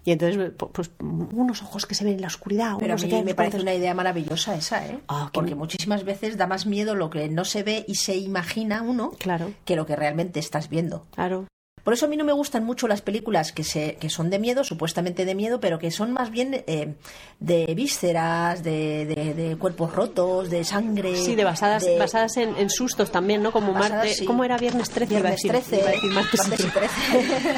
Y 0.06 0.12
entonces, 0.14 0.38
pu- 0.58 0.70
pues, 0.72 0.92
unos 1.00 1.62
ojos 1.62 1.86
que 1.86 1.94
se 1.94 2.06
ven 2.06 2.14
en 2.14 2.22
la 2.22 2.28
oscuridad. 2.28 2.76
Pero 2.80 2.94
a 2.94 2.96
mí 2.98 3.24
me 3.26 3.36
parece 3.36 3.60
una 3.60 3.74
idea 3.74 3.94
maravillosa 3.94 4.56
esa, 4.56 4.88
¿eh? 4.88 5.00
Ah, 5.10 5.30
Porque 5.34 5.56
muchísimas 5.56 6.06
veces 6.06 6.38
da 6.38 6.48
más 6.48 6.66
miedo 6.68 6.96
lo 6.96 7.10
que 7.10 7.28
no 7.28 7.44
se 7.44 7.64
ve 7.64 7.84
y 7.86 7.96
se 7.96 8.16
imagina 8.16 8.82
uno 8.82 9.12
Claro, 9.20 9.52
que 9.66 9.76
lo 9.76 9.86
que 9.86 9.98
realmente 9.98 10.40
estás 10.40 10.70
viendo. 10.70 11.06
claro. 11.14 11.48
Por 11.88 11.94
eso 11.94 12.06
a 12.06 12.10
mí 12.10 12.18
no 12.18 12.26
me 12.26 12.34
gustan 12.34 12.66
mucho 12.66 12.86
las 12.90 13.02
películas 13.02 13.54
que, 13.54 13.64
se, 13.64 13.96
que 13.96 14.10
son 14.10 14.30
de 14.30 14.40
miedo, 14.40 14.66
supuestamente 14.66 15.24
de 15.24 15.36
miedo, 15.36 15.62
pero 15.62 15.80
que 15.80 15.90
son 15.90 16.12
más 16.12 16.32
bien 16.32 16.66
eh, 16.68 16.96
de 17.40 17.66
vísceras, 17.76 18.62
de, 18.62 19.06
de- 19.06 19.34
de 19.34 19.56
cuerpos 19.58 19.94
rotos, 19.94 20.50
de 20.50 20.66
sangre. 20.66 21.16
Sí, 21.16 21.36
de 21.36 21.46
basadas, 21.46 21.86
de- 21.86 21.98
basadas 21.98 22.36
en, 22.36 22.58
en 22.58 22.70
sustos 22.70 23.10
también, 23.10 23.42
¿no? 23.42 23.54
Como 23.54 23.72
Basadas, 23.72 23.92
Marte, 24.00 24.14
sí. 24.16 24.26
¿Cómo 24.26 24.44
era 24.44 24.58
Viernes 24.58 24.90
13? 24.90 25.14
iba 25.14 25.30
a 25.30 25.32
Viernes 25.32 25.44
decir- 25.44 25.52
13, 25.52 25.76
iba 25.78 25.88
a 25.88 25.92
decir 25.94 26.12
martes 26.12 26.48
martes 26.50 26.66
y 26.66 26.70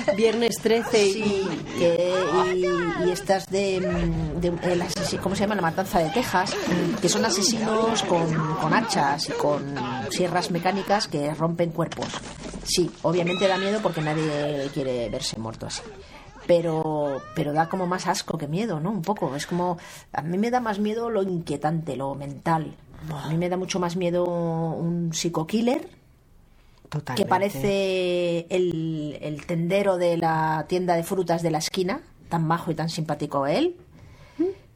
13. 0.03 0.15
Viernes 0.15 0.55
13 0.61 1.05
y... 1.07 1.13
Sí, 1.13 1.47
que- 1.79 2.13
y, 2.55 3.07
y 3.07 3.11
estas 3.11 3.47
de, 3.49 3.77
el 3.77 4.83
¿cómo 5.23 5.33
se 5.35 5.41
llama? 5.41 5.55
La 5.55 5.61
matanza 5.63 5.97
de 5.97 6.09
Texas, 6.11 6.53
que 7.01 7.09
son 7.09 7.25
asesinos 7.25 8.03
con, 8.03 8.31
con 8.61 8.75
hachas 8.75 9.27
y 9.29 9.31
con 9.31 9.73
sierras 10.11 10.51
mecánicas 10.51 11.07
que 11.07 11.33
rompen 11.33 11.71
cuerpos. 11.71 12.05
Sí, 12.63 12.91
obviamente 13.01 13.47
da 13.47 13.57
miedo 13.57 13.79
porque 13.81 13.99
nadie 14.01 14.18
quiere 14.73 15.09
verse 15.09 15.37
muerto 15.39 15.65
así. 15.67 15.81
pero, 16.47 17.21
pero 17.35 17.53
da 17.53 17.69
como 17.69 17.85
más 17.85 18.07
asco 18.07 18.37
que 18.37 18.47
miedo, 18.47 18.79
¿no? 18.79 18.89
Un 18.89 19.03
poco. 19.03 19.35
Es 19.35 19.45
como, 19.45 19.77
a 20.13 20.21
mí 20.23 20.37
me 20.37 20.49
da 20.49 20.59
más 20.59 20.79
miedo 20.79 21.09
lo 21.09 21.21
inquietante, 21.21 21.95
lo 21.95 22.15
mental. 22.15 22.75
A 23.13 23.29
mí 23.29 23.37
me 23.37 23.49
da 23.49 23.55
mucho 23.55 23.79
más 23.79 23.95
miedo 23.95 24.25
un 24.25 25.13
psico-killer 25.13 25.87
Totalmente. 26.89 27.23
que 27.23 27.29
parece 27.29 28.47
el, 28.49 29.17
el 29.21 29.45
tendero 29.45 29.97
de 29.97 30.17
la 30.17 30.65
tienda 30.67 30.95
de 30.95 31.03
frutas 31.03 31.43
de 31.43 31.51
la 31.51 31.59
esquina, 31.59 32.01
tan 32.29 32.45
majo 32.47 32.71
y 32.71 32.75
tan 32.75 32.89
simpático 32.89 33.45
él, 33.45 33.77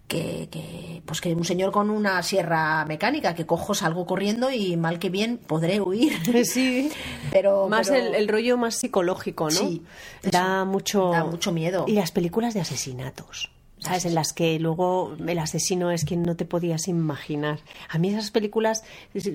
que, 0.07 0.48
que, 0.51 1.01
pues 1.05 1.22
que 1.22 1.33
un 1.33 1.45
señor 1.45 1.72
con 1.72 1.89
una 1.89 2.22
sierra 2.24 2.86
mecánica, 2.86 3.33
que 3.33 3.45
cojo, 3.45 3.74
salgo 3.74 4.05
corriendo 4.05 4.51
y 4.51 4.75
mal 4.77 5.00
que 5.00 5.10
bien 5.10 5.38
podré 5.38 5.79
huir. 5.81 6.13
Sí, 6.45 6.91
Pero, 7.31 7.67
más 7.69 7.89
pero- 7.89 8.05
el, 8.07 8.15
el 8.15 8.27
rollo 8.27 8.57
más 8.57 8.75
psicológico, 8.75 9.45
¿no? 9.45 9.51
Sí, 9.51 9.81
da 10.24 10.65
mucho 10.65 11.10
da 11.12 11.24
mucho 11.24 11.51
miedo. 11.51 11.86
Y 11.88 11.93
las 11.93 12.12
películas 12.12 12.53
de 12.53 12.62
asesinatos. 12.62 13.50
¿Sabes? 13.83 14.05
En 14.05 14.15
las 14.15 14.33
que 14.33 14.59
luego 14.59 15.15
el 15.27 15.39
asesino 15.39 15.91
es 15.91 16.05
quien 16.05 16.23
no 16.23 16.35
te 16.35 16.45
podías 16.45 16.87
imaginar. 16.87 17.59
A 17.89 17.97
mí 17.97 18.09
esas 18.09 18.31
películas 18.31 18.83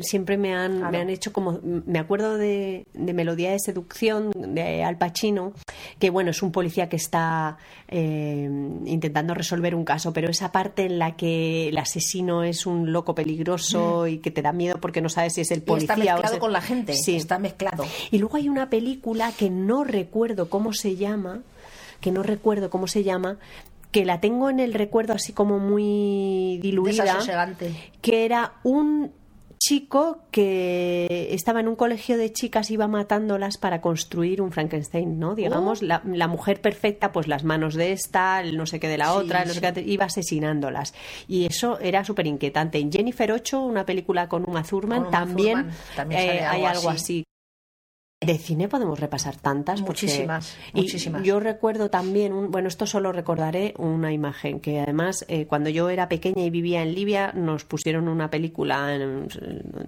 siempre 0.00 0.36
me 0.38 0.54
han, 0.54 0.78
Claro. 0.78 0.90
me 0.92 0.98
han 0.98 1.10
hecho 1.10 1.32
como... 1.32 1.60
Me 1.62 1.98
acuerdo 1.98 2.36
de, 2.38 2.86
de 2.94 3.12
Melodía 3.12 3.50
de 3.52 3.58
Seducción 3.58 4.30
de 4.34 4.84
Al 4.84 4.96
Pacino, 4.96 5.52
que 5.98 6.10
bueno, 6.10 6.30
es 6.30 6.42
un 6.42 6.50
policía 6.52 6.88
que 6.88 6.96
está 6.96 7.58
eh, 7.88 8.48
intentando 8.86 9.34
resolver 9.34 9.74
un 9.74 9.84
caso, 9.84 10.12
pero 10.12 10.28
esa 10.30 10.50
parte 10.52 10.84
en 10.86 10.98
la 10.98 11.16
que 11.16 11.68
el 11.68 11.78
asesino 11.78 12.42
es 12.42 12.66
un 12.66 12.92
loco 12.92 13.14
peligroso 13.14 14.06
y 14.06 14.18
que 14.18 14.30
te 14.30 14.42
da 14.42 14.52
miedo 14.52 14.78
porque 14.80 15.00
no 15.00 15.08
sabes 15.08 15.34
si 15.34 15.42
es 15.42 15.50
el 15.50 15.58
Mm. 15.58 15.62
Y 15.62 15.66
policía 15.66 15.94
está 15.94 15.94
o 15.94 15.98
mezclado 16.14 16.34
el- 16.34 16.40
con 16.40 16.52
la 16.52 16.60
gente. 16.62 16.94
Sí. 16.94 17.16
Está 17.16 17.38
mezclado. 17.38 17.84
Y 18.10 18.18
luego 18.18 18.36
hay 18.36 18.48
una 18.48 18.70
película 18.70 19.32
que 19.32 19.50
no 19.50 19.84
recuerdo 19.84 20.48
cómo 20.48 20.72
se 20.72 20.96
llama, 20.96 21.40
que 22.00 22.12
no 22.12 22.22
recuerdo 22.22 22.70
cómo 22.70 22.86
se 22.86 23.02
llama, 23.04 23.38
que 23.90 24.04
la 24.04 24.20
tengo 24.20 24.50
en 24.50 24.60
el 24.60 24.74
recuerdo 24.74 25.12
así 25.14 25.32
como 25.32 25.58
muy 25.58 26.58
diluida, 26.62 27.18
que 28.02 28.24
era 28.24 28.54
un 28.62 29.12
chico 29.60 30.22
que 30.30 31.28
estaba 31.32 31.58
en 31.60 31.66
un 31.68 31.74
colegio 31.74 32.16
de 32.16 32.32
chicas 32.32 32.70
iba 32.70 32.86
matándolas 32.86 33.58
para 33.58 33.80
construir 33.80 34.40
un 34.40 34.52
Frankenstein, 34.52 35.18
¿no? 35.18 35.34
Digamos, 35.34 35.82
Oh. 35.82 35.84
la, 35.86 36.02
la 36.04 36.28
mujer 36.28 36.60
perfecta, 36.60 37.10
pues 37.12 37.26
las 37.26 37.42
manos 37.44 37.74
de 37.74 37.90
esta, 37.92 38.40
el 38.40 38.56
no 38.56 38.66
sé 38.66 38.78
qué 38.78 38.86
de 38.88 38.98
la 38.98 39.06
Sí, 39.06 39.16
otra, 39.16 39.42
el 39.42 39.48
no 39.48 39.54
sé 39.54 39.60
qué, 39.60 39.80
iba 39.82 40.04
asesinándolas. 40.04 40.94
Y 41.26 41.46
eso 41.46 41.78
era 41.80 42.04
súper 42.04 42.26
inquietante. 42.28 42.78
En 42.78 42.92
Jennifer 42.92 43.32
8, 43.32 43.60
una 43.60 43.84
película 43.84 44.28
con 44.28 44.48
Uma 44.48 44.62
Thurman, 44.62 44.98
Con 45.04 45.08
Uma 45.08 45.18
también, 45.18 45.54
Thurman, 45.58 45.74
también 45.96 46.20
eh, 46.20 46.40
hay 46.46 46.64
algo 46.64 46.78
algo 46.78 46.90
así. 46.90 46.96
así. 47.20 47.24
De 48.20 48.36
cine 48.36 48.68
podemos 48.68 48.98
repasar 48.98 49.36
tantas. 49.36 49.80
porque- 49.80 50.06
Muchísimas, 50.06 50.56
y 50.74 50.80
muchísimas. 50.80 51.22
Yo 51.22 51.38
recuerdo 51.38 51.88
también, 51.88 52.32
un- 52.32 52.50
bueno, 52.50 52.66
esto 52.66 52.84
solo 52.84 53.12
recordaré 53.12 53.74
una 53.78 54.12
imagen, 54.12 54.58
que 54.58 54.80
además 54.80 55.24
eh, 55.28 55.46
cuando 55.46 55.70
yo 55.70 55.88
era 55.88 56.08
pequeña 56.08 56.42
y 56.42 56.50
vivía 56.50 56.82
en 56.82 56.96
Libia 56.96 57.30
nos 57.32 57.64
pusieron 57.64 58.08
una 58.08 58.28
película 58.28 58.92
en 58.92 59.28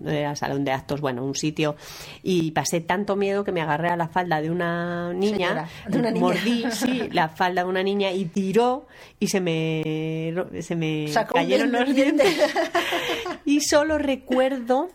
era 0.06 0.36
salón 0.36 0.64
de 0.64 0.70
actos, 0.70 1.00
bueno, 1.00 1.24
un 1.24 1.34
sitio, 1.34 1.74
y 2.22 2.52
pasé 2.52 2.80
tanto 2.80 3.16
miedo 3.16 3.42
que 3.42 3.50
me 3.50 3.62
agarré 3.62 3.88
a 3.88 3.96
la 3.96 4.06
falda 4.06 4.40
de 4.40 4.52
una 4.52 5.12
niña, 5.12 5.48
Señora, 5.48 5.68
de 5.88 5.98
una 5.98 6.10
niña. 6.12 6.26
mordí, 6.26 6.64
sí, 6.70 7.02
la 7.12 7.30
falda 7.30 7.64
de 7.64 7.68
una 7.68 7.82
niña 7.82 8.12
y 8.12 8.26
tiró 8.26 8.86
y 9.18 9.26
se 9.26 9.40
me, 9.40 10.32
se 10.60 10.76
me 10.76 11.08
Sacó 11.08 11.34
cayeron 11.34 11.72
los 11.72 11.92
dientes. 11.92 12.32
y 13.44 13.60
solo 13.60 13.98
recuerdo 13.98 14.88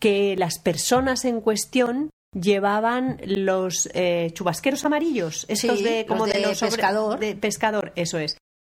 que 0.00 0.34
las 0.36 0.58
personas 0.58 1.24
en 1.24 1.40
cuestión 1.40 2.10
llevaban 2.32 3.18
los 3.24 3.88
eh, 3.94 4.30
chubasqueros 4.34 4.84
amarillos, 4.84 5.46
estos 5.48 5.78
Sí, 5.78 5.84
de 5.84 6.06
como 6.06 6.26
los 6.26 6.34
de 6.34 6.40
los 6.40 6.58
sobre- 6.58 6.70
pescador. 6.72 7.18
de 7.18 7.34
pescador, 7.36 7.92
eso 7.96 8.18
es. 8.18 8.36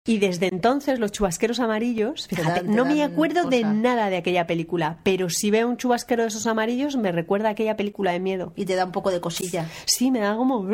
Y 0.06 0.16
desde 0.18 0.46
entonces 0.46 0.98
los 0.98 1.12
chubasqueros 1.12 1.60
amarillos, 1.60 2.26
Te 2.26 2.34
fíjate, 2.36 2.62
dan- 2.62 2.74
no 2.74 2.86
me 2.86 3.04
acuerdo 3.04 3.50
de 3.50 3.64
nada 3.64 4.08
de 4.08 4.16
aquella 4.16 4.46
película, 4.46 4.98
pero 5.04 5.28
si 5.28 5.50
veo 5.50 5.68
un 5.68 5.76
chubasquero 5.76 6.22
de 6.22 6.28
esos 6.28 6.46
amarillos 6.46 6.96
me 6.96 7.12
recuerda 7.12 7.48
a 7.48 7.52
aquella 7.52 7.76
película 7.76 8.10
de 8.12 8.18
miedo. 8.18 8.54
Y 8.56 8.64
te 8.64 8.76
da 8.76 8.86
un 8.86 8.92
poco 8.92 9.10
de 9.10 9.20
cosilla. 9.20 9.68
Sí, 9.84 10.10
me 10.10 10.20
da 10.20 10.36
como 10.36 10.66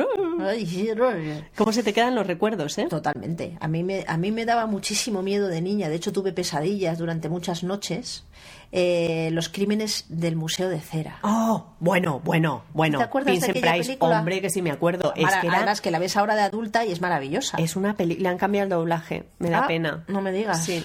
sí, 0.64 0.88
cómo 1.56 1.73
se 1.73 1.83
te 1.83 1.92
quedan 1.92 2.14
los 2.14 2.25
recuerdos, 2.26 2.78
¿eh? 2.78 2.87
Totalmente. 2.88 3.59
A 3.61 3.66
mí, 3.66 3.83
me, 3.83 4.04
a 4.06 4.16
mí 4.16 4.30
me 4.30 4.45
daba 4.45 4.66
muchísimo 4.66 5.23
miedo 5.23 5.49
de 5.49 5.61
niña. 5.61 5.88
De 5.88 5.97
hecho, 5.97 6.12
tuve 6.12 6.33
pesadillas 6.33 6.97
durante 6.97 7.28
muchas 7.28 7.64
noches. 7.64 8.25
Eh, 8.73 9.31
los 9.33 9.49
crímenes 9.49 10.05
del 10.09 10.35
Museo 10.37 10.69
de 10.69 10.81
Cera. 10.81 11.19
Oh, 11.23 11.75
bueno, 11.78 12.21
bueno, 12.25 12.64
bueno. 12.75 12.99
¿Te 12.99 13.05
acuerdas 13.05 13.26
de 13.26 13.33
Vincent 13.33 13.50
aquella 13.57 13.73
Price, 13.73 13.87
película? 13.90 14.19
hombre, 14.19 14.40
que 14.40 14.50
sí 14.50 14.61
me 14.61 14.73
acuerdo. 14.73 15.14
Es 15.14 15.33
que 15.37 15.47
era- 15.47 15.57
Además, 15.59 15.81
que 15.81 15.90
la 15.93 15.99
ves 16.00 16.16
ahora 16.16 16.35
de 16.35 16.43
adulta 16.43 16.85
y 16.85 16.90
es 16.90 17.00
maravillosa. 17.00 17.57
Es 17.59 17.76
una 17.76 17.95
peli, 17.97 18.16
le 18.16 18.28
han 18.28 18.38
cambiado 18.38 18.64
el 18.64 18.71
doblaje, 18.71 19.28
me 19.38 19.50
da 19.50 19.61
Ah, 19.61 19.66
pena. 19.69 20.05
no 20.09 20.21
me 20.21 20.33
digas. 20.33 20.64
Sí, 20.64 20.85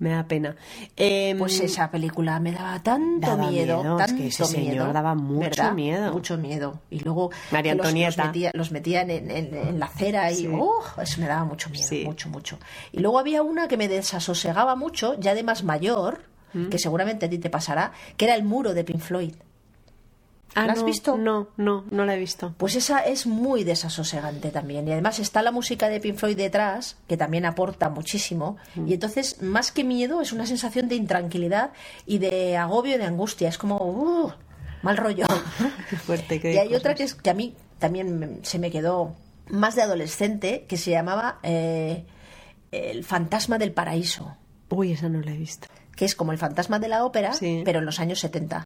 me 0.00 0.10
da 0.10 0.24
pena. 0.24 0.56
Em, 0.96 1.38
Pues 1.38 1.60
esa 1.60 1.90
película 1.90 2.40
me 2.40 2.50
daba 2.52 2.82
tanto 2.82 3.28
Daba 3.28 3.48
miedo, 3.48 3.78
miedo, 3.80 3.98
es 4.00 4.06
tanto 4.06 4.22
que 4.22 4.26
ese 4.28 4.44
señor 4.44 4.72
miedo, 4.72 4.92
daba 4.92 5.14
mucho 5.14 5.40
¿verdad? 5.40 5.72
miedo. 5.72 6.12
Mucho 6.12 6.36
miedo. 6.36 6.80
Y 6.90 7.00
luego 7.00 7.30
María 7.52 7.74
los- 7.76 7.86
Antonieta. 7.86 8.16
Los, 8.24 8.26
metía, 8.26 8.50
los 8.54 8.72
metían 8.72 9.10
en, 9.10 9.30
en- 9.30 9.54
en 9.54 9.78
la 9.78 9.86
acera 9.86 10.30
y 10.32 10.34
Sí. 10.34 10.48
¡oh! 10.52 10.82
eso 11.00 11.20
me 11.20 11.28
daba 11.28 11.44
mucho 11.44 11.70
miedo, 11.70 11.86
Sí. 11.88 12.02
mucho, 12.04 12.28
mucho. 12.28 12.58
Y 12.92 12.98
luego 12.98 13.18
había 13.20 13.42
una 13.42 13.68
que 13.68 13.76
me 13.76 13.86
desasosegaba 13.88 14.74
mucho, 14.74 15.14
ya 15.20 15.34
de 15.34 15.44
más 15.44 15.62
mayor, 15.62 16.28
¿Mm? 16.52 16.68
que 16.68 16.78
seguramente 16.78 17.26
a 17.26 17.30
ti 17.30 17.38
te 17.38 17.50
pasará, 17.50 17.92
que 18.16 18.24
era 18.26 18.34
el 18.34 18.42
muro 18.44 18.74
de 18.74 18.84
Pink 18.84 19.00
Floyd. 19.00 19.34
ah, 20.54 20.66
¿la 20.66 20.72
has 20.72 20.80
no, 20.80 20.84
visto? 20.86 21.16
No, 21.16 21.48
no, 21.56 21.84
no 21.90 22.04
la 22.04 22.14
he 22.14 22.18
visto. 22.18 22.54
Pues 22.58 22.74
esa 22.74 23.00
es 23.00 23.26
muy 23.26 23.62
desasosegante 23.64 24.50
también. 24.50 24.88
Y 24.88 24.92
además 24.92 25.18
está 25.20 25.42
la 25.42 25.52
música 25.52 25.88
de 25.88 26.00
Pink 26.00 26.16
Floyd 26.16 26.36
detrás, 26.36 26.96
que 27.06 27.16
también 27.16 27.44
aporta 27.46 27.88
muchísimo. 27.88 28.56
Mm. 28.74 28.88
Y 28.88 28.94
entonces, 28.94 29.40
más 29.42 29.70
que 29.70 29.84
miedo, 29.84 30.20
es 30.20 30.32
una 30.32 30.46
sensación 30.46 30.88
de 30.88 30.96
intranquilidad 30.96 31.70
y 32.06 32.18
de 32.18 32.56
agobio 32.56 32.96
y 32.96 32.98
de 32.98 33.04
angustia. 33.04 33.48
Es 33.48 33.58
como, 33.58 33.76
uh, 33.76 34.32
mal 34.82 34.96
rollo. 34.96 35.26
Qué 35.88 35.96
fuerte. 36.06 36.40
qué 36.40 36.52
y 36.54 36.58
hay 36.58 36.66
cosas. 36.68 36.80
otra 36.80 36.94
que, 36.96 37.02
es, 37.04 37.14
que 37.14 37.30
a 37.30 37.34
mí 37.34 37.54
también 37.78 38.18
me- 38.18 38.38
se 38.44 38.58
me 38.58 38.70
quedó 38.72 39.14
más 39.48 39.76
de 39.76 39.82
adolescente, 39.82 40.64
que 40.68 40.76
se 40.76 40.90
llamaba 40.90 41.38
eh, 41.42 42.04
El 42.72 43.04
fantasma 43.04 43.58
del 43.58 43.72
paraíso, 43.72 44.36
Uy, 44.68 44.92
esa 44.92 45.08
no 45.08 45.20
la 45.20 45.32
he 45.32 45.36
visto. 45.36 45.66
Que 46.00 46.06
es 46.06 46.14
como 46.16 46.32
el 46.32 46.38
fantasma 46.38 46.78
de 46.78 46.88
la 46.88 47.04
ópera, 47.04 47.34
Sí. 47.34 47.60
pero 47.62 47.80
en 47.80 47.84
los 47.84 48.00
años 48.00 48.20
70. 48.20 48.64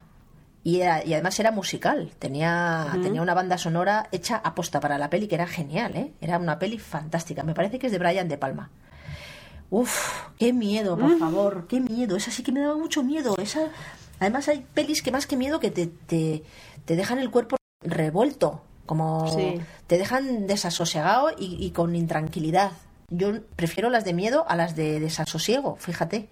Y, 0.62 0.82
era- 0.82 1.04
y 1.04 1.14
además 1.14 1.40
era 1.40 1.50
musical, 1.50 2.12
tenía, 2.20 2.86
tenía 3.02 3.20
una 3.22 3.34
banda 3.34 3.58
sonora 3.58 4.06
hecha 4.12 4.36
aposta 4.36 4.78
para 4.78 4.98
la 4.98 5.10
peli, 5.10 5.26
que 5.26 5.34
era 5.34 5.48
genial, 5.48 5.96
¿eh? 5.96 6.12
Era 6.20 6.38
una 6.38 6.60
peli 6.60 6.78
fantástica, 6.78 7.42
me 7.42 7.52
parece 7.52 7.80
que 7.80 7.86
es 7.88 7.92
de 7.92 7.98
Brian 7.98 8.28
De 8.28 8.38
Palma. 8.38 8.70
Uf, 9.70 10.28
qué 10.38 10.52
miedo, 10.52 10.96
por 10.96 11.18
favor, 11.18 11.66
qué 11.66 11.80
miedo, 11.80 12.16
esa 12.16 12.30
sí 12.30 12.44
que 12.44 12.52
me 12.52 12.60
daba 12.60 12.76
mucho 12.76 13.02
miedo. 13.02 13.34
Esa... 13.36 13.68
Además 14.20 14.46
hay 14.48 14.64
pelis 14.72 15.02
que 15.02 15.10
más 15.10 15.26
que 15.26 15.36
miedo 15.36 15.58
que 15.58 15.72
te, 15.72 15.88
te, 15.88 16.44
te 16.84 16.94
dejan 16.94 17.18
el 17.18 17.32
cuerpo 17.32 17.56
revuelto, 17.82 18.62
como 18.86 19.26
Sí. 19.36 19.60
te 19.88 19.98
dejan 19.98 20.46
desasosegado 20.46 21.30
y, 21.36 21.56
y 21.58 21.72
con 21.72 21.96
intranquilidad. 21.96 22.70
Yo 23.10 23.42
prefiero 23.56 23.90
las 23.90 24.04
de 24.04 24.12
miedo 24.14 24.44
a 24.48 24.54
las 24.54 24.76
de 24.76 25.00
desasosiego, 25.00 25.74
fíjate. 25.80 26.28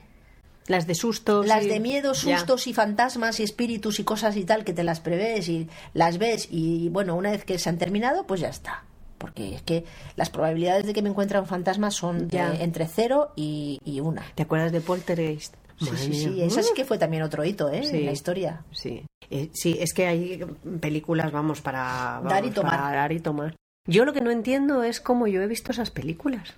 Las 0.73 0.87
de 0.88 0.95
sustos. 0.97 1.47
Las 1.47 1.64
y- 1.64 1.69
de 1.69 1.79
miedo, 1.81 2.12
Ya. 2.14 2.38
sustos 2.38 2.67
y 2.67 2.75
fantasmas 2.75 3.38
y 3.38 3.45
espíritus 3.45 4.00
y 4.00 4.05
cosas 4.05 4.37
y 4.37 4.45
tal 4.45 4.64
que 4.64 4.73
te 4.73 4.83
las 4.83 4.99
prevés 5.00 5.49
y 5.49 5.69
las 5.95 6.19
ves 6.19 6.49
y 6.50 6.88
bueno, 6.88 7.14
una 7.14 7.31
vez 7.31 7.45
que 7.45 7.59
se 7.59 7.69
han 7.69 7.79
terminado, 7.79 8.26
pues 8.26 8.41
ya 8.41 8.49
está. 8.49 8.85
Porque 9.19 9.55
es 9.55 9.62
que 9.62 9.85
las 10.17 10.31
probabilidades 10.31 10.85
de 10.85 10.93
que 10.93 11.00
me 11.02 11.09
encuentre 11.09 11.38
un 11.38 11.47
fantasma 11.47 11.93
son 11.93 12.26
de 12.26 12.38
Ya. 12.38 12.52
entre 12.55 12.88
cero 12.88 13.33
y, 13.37 13.79
y 13.85 14.00
una. 14.00 14.25
¿Te 14.35 14.43
acuerdas 14.43 14.73
de 14.73 14.81
Poltergeist? 14.81 15.55
Sí, 15.79 15.91
sí, 15.97 16.14
sí. 16.14 16.43
Esa 16.43 16.62
sí 16.62 16.71
que 16.75 16.85
fue 16.85 16.99
también 16.99 17.23
otro 17.23 17.45
hito, 17.45 17.69
¿eh? 17.71 17.83
Sí. 17.85 17.99
En 17.99 18.07
la 18.07 18.12
historia. 18.12 18.64
Sí, 18.73 19.05
Eh, 19.31 19.49
sí, 19.52 19.76
es 19.81 19.95
que 19.95 20.07
hay 20.07 20.45
películas, 20.81 21.31
vamos, 21.33 21.61
para 21.61 22.21
Dar 22.25 22.45
y 22.45 22.50
tomar. 22.50 22.71
para 22.79 22.97
dar 22.97 23.12
y 23.12 23.21
tomar. 23.21 23.57
Yo 23.88 24.05
lo 24.05 24.12
que 24.12 24.21
no 24.21 24.31
entiendo 24.31 24.83
es 24.85 25.00
cómo 25.00 25.26
yo 25.26 25.41
he 25.43 25.47
visto 25.47 25.73
esas 25.73 25.91
películas. 25.91 26.55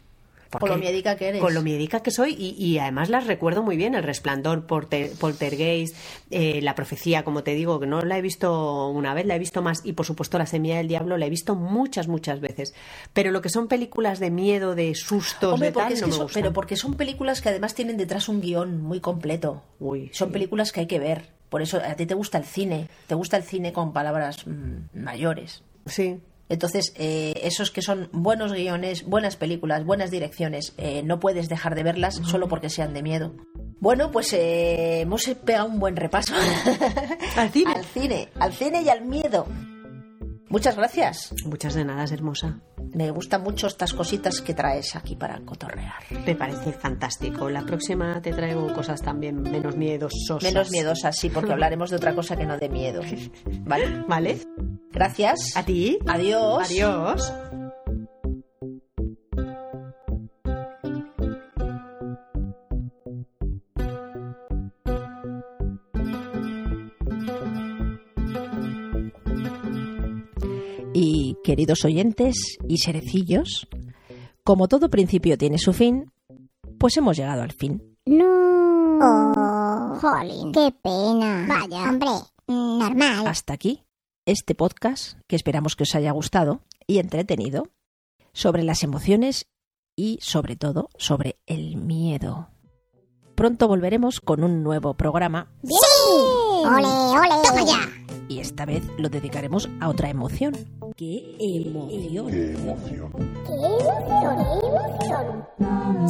Con 0.59 0.71
lo 0.71 0.77
miedica 0.79 1.17
que 1.17 1.29
eres. 1.29 1.41
Con 1.41 1.55
lo 1.55 1.63
miedica 1.63 2.01
que 2.01 2.11
soy 2.11 2.35
y, 2.39 2.51
y 2.63 2.79
además 2.79 3.09
las 3.09 3.27
recuerdo 3.27 3.63
muy 3.63 3.77
bien. 3.77 3.95
El 3.95 4.03
Resplandor, 4.03 4.67
Porter- 4.67 5.13
Poltergeist, 5.19 5.97
eh, 6.31 6.61
La 6.63 6.75
Profecía, 6.75 7.25
como 7.25 7.43
te 7.43 7.55
digo, 7.55 7.81
que 7.81 7.87
no 7.87 8.01
la 8.03 8.19
he 8.19 8.23
visto 8.23 8.89
una 8.89 9.15
vez, 9.15 9.27
la 9.27 9.37
he 9.37 9.39
visto 9.39 9.63
más 9.63 9.81
y 9.85 9.93
por 9.93 10.07
supuesto 10.07 10.39
La 10.39 10.47
Semilla 10.47 10.77
del 10.79 10.89
Diablo 10.89 11.17
la 11.19 11.27
he 11.27 11.31
visto 11.31 11.55
muchas, 11.55 12.09
muchas 12.09 12.41
veces. 12.41 12.75
Pero 13.13 13.31
lo 13.31 13.43
que 13.43 13.49
son 13.49 13.69
películas 13.69 14.19
de 14.21 14.31
miedo, 14.31 14.75
de 14.75 14.95
sustos, 14.95 15.53
Hombre, 15.55 15.69
de 15.69 15.73
porque 15.73 15.85
tal, 15.87 15.93
es 15.95 16.01
no 16.03 16.07
me 16.09 16.13
son- 16.15 16.29
pero 16.33 16.53
porque 16.53 16.77
son 16.77 16.95
películas 16.95 17.41
que 17.41 17.49
además 17.49 17.75
tienen 17.75 17.97
detrás 17.97 18.29
un 18.29 18.41
guion 18.41 18.81
muy 18.83 19.01
completo. 19.01 19.63
Uy, 19.81 20.11
son 20.13 20.29
sí. 20.29 20.33
películas 20.33 20.73
que 20.73 20.81
hay 20.81 20.87
que 20.87 20.99
ver. 20.99 21.33
Por 21.49 21.63
eso 21.63 21.79
a 21.79 21.95
ti 21.95 22.05
te 22.07 22.15
gusta 22.15 22.39
el 22.39 22.45
cine. 22.45 22.89
Te 23.07 23.15
gusta 23.15 23.37
el 23.37 23.45
cine 23.45 23.73
con 23.73 23.93
palabras 23.93 24.47
mm, 24.47 24.99
mayores. 24.99 25.63
Sí, 25.87 26.19
Entonces, 26.49 26.93
eh, 26.97 27.35
esos 27.43 27.71
que 27.71 27.83
son 27.83 28.09
buenos 28.13 28.53
guiones, 28.53 29.05
buenas 29.05 29.37
películas, 29.37 29.85
buenas 29.85 30.11
direcciones, 30.11 30.75
eh, 30.77 31.03
no 31.03 31.21
puedes 31.21 31.49
dejar 31.49 31.75
de 31.75 31.83
verlas 31.83 32.17
solo 32.25 32.49
porque 32.49 32.69
sean 32.69 32.93
de 32.93 33.03
miedo. 33.03 33.35
Bueno, 33.81 34.11
pues 34.11 34.33
eh, 34.33 35.01
hemos 35.01 35.25
pegado 35.45 35.67
un 35.67 35.79
buen 35.79 35.97
repaso. 35.97 36.35
Al 37.37 37.51
cine. 37.51 37.73
al 37.77 37.85
cine, 37.85 38.29
al 38.39 38.53
cine 38.53 38.83
y 38.83 38.89
al 38.89 39.05
miedo. 39.05 39.47
Muchas 40.55 40.77
gracias. 40.77 41.35
Muchas 41.47 41.75
de 41.75 41.85
nada, 41.85 42.05
es 42.05 42.13
hermosa. 42.13 42.61
Me 42.93 43.11
gustan 43.11 43.43
mucho 43.43 43.67
estas 43.67 43.93
cositas 43.93 44.41
que 44.41 44.55
traes 44.55 44.95
aquí 44.95 45.17
para 45.17 45.41
cotorrear. 45.41 46.05
Me 46.25 46.37
parece 46.37 46.73
fantástico. 46.73 47.51
La 47.51 47.63
próxima 47.63 48.23
te 48.23 48.33
traigo 48.33 48.73
cosas 48.73 49.03
también 49.03 49.43
menos 49.43 49.77
miedosas. 49.77 50.41
Menos 50.45 50.71
miedosas, 50.71 51.17
sí, 51.17 51.29
porque 51.29 51.51
hablaremos 51.55 51.91
de 51.91 51.97
otra 51.97 52.15
cosa 52.15 52.37
que 52.37 52.47
no 52.47 52.57
de 52.57 52.69
miedo. 52.69 53.03
¿Vale? 53.65 54.05
¿Vale? 54.07 54.39
Gracias. 54.93 55.57
A 55.57 55.65
ti. 55.65 55.99
Adiós. 56.07 56.71
Adiós. 56.71 57.33
Queridos 71.55 71.85
oyentes 71.85 72.59
y 72.69 72.79
serecillos, 72.79 73.69
como 74.43 74.67
todo 74.67 74.91
principio 74.91 75.39
tiene 75.39 75.57
su 75.59 75.73
fin, 75.73 76.11
pues 76.81 76.97
hemos 76.97 77.17
llegado 77.17 77.43
al 77.43 77.53
fin. 77.53 77.97
No. 78.07 78.99
Oh, 79.01 79.95
jolín, 80.01 80.51
qué 80.51 80.75
pena. 80.83 81.47
Vaya. 81.49 81.91
Hombre, 81.91 82.09
normal. 82.49 83.29
Hasta 83.29 83.53
aquí 83.53 83.85
este 84.27 84.57
podcast 84.57 85.17
que 85.29 85.37
esperamos 85.37 85.77
que 85.77 85.85
os 85.85 85.95
haya 85.95 86.11
gustado 86.11 86.63
y 86.89 86.99
entretenido 86.99 87.69
sobre 88.33 88.65
las 88.65 88.83
emociones 88.83 89.47
y 89.95 90.19
sobre 90.21 90.57
todo 90.57 90.89
sobre 90.99 91.39
el 91.47 91.77
miedo. 91.77 92.49
Pronto 93.37 93.69
volveremos 93.69 94.21
con 94.21 94.43
un 94.43 94.65
nuevo 94.65 94.95
programa 94.95 95.53
¡Sí! 95.63 95.73
¡Ole, 96.65 96.89
ole! 96.89 97.43
¡Toma 97.45 97.65
ya! 97.65 98.04
Y 98.29 98.41
esta 98.41 98.65
vez 98.65 98.83
lo 98.99 99.09
dedicaremos 99.09 99.69
a 99.81 99.89
otra 99.89 100.11
emoción. 100.11 100.55
¡Qué 100.97 101.37
emoción! 101.39 102.31
¡Qué 102.31 102.53
emoción! 102.53 103.13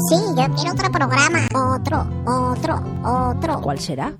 Sí, 0.08 0.16
yo 0.36 0.54
quiero 0.54 0.72
otro 0.72 0.90
programa. 0.90 1.48
Otro, 1.76 2.06
otro, 2.26 2.82
otro. 3.04 3.60
¿Cuál 3.60 3.78
será? 3.78 4.12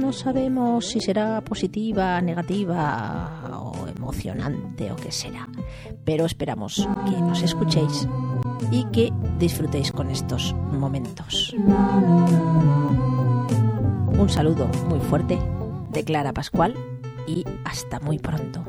No 0.00 0.12
sabemos 0.12 0.86
si 0.86 1.00
será 1.00 1.40
positiva, 1.40 2.20
negativa 2.20 3.42
o 3.52 3.86
emocionante 3.86 4.92
o 4.92 4.96
qué 4.96 5.10
será. 5.10 5.48
Pero 6.04 6.26
esperamos 6.26 6.88
que 7.06 7.20
nos 7.20 7.42
escuchéis 7.42 8.08
y 8.70 8.84
que 8.86 9.12
disfrutéis 9.38 9.92
con 9.92 10.10
estos 10.10 10.54
momentos. 10.72 11.54
Un 14.18 14.28
saludo 14.28 14.68
muy 14.88 15.00
fuerte 15.00 15.38
de 15.90 16.04
Clara 16.04 16.32
Pascual 16.32 16.74
y 17.30 17.44
hasta 17.64 18.00
muy 18.00 18.18
pronto. 18.18 18.64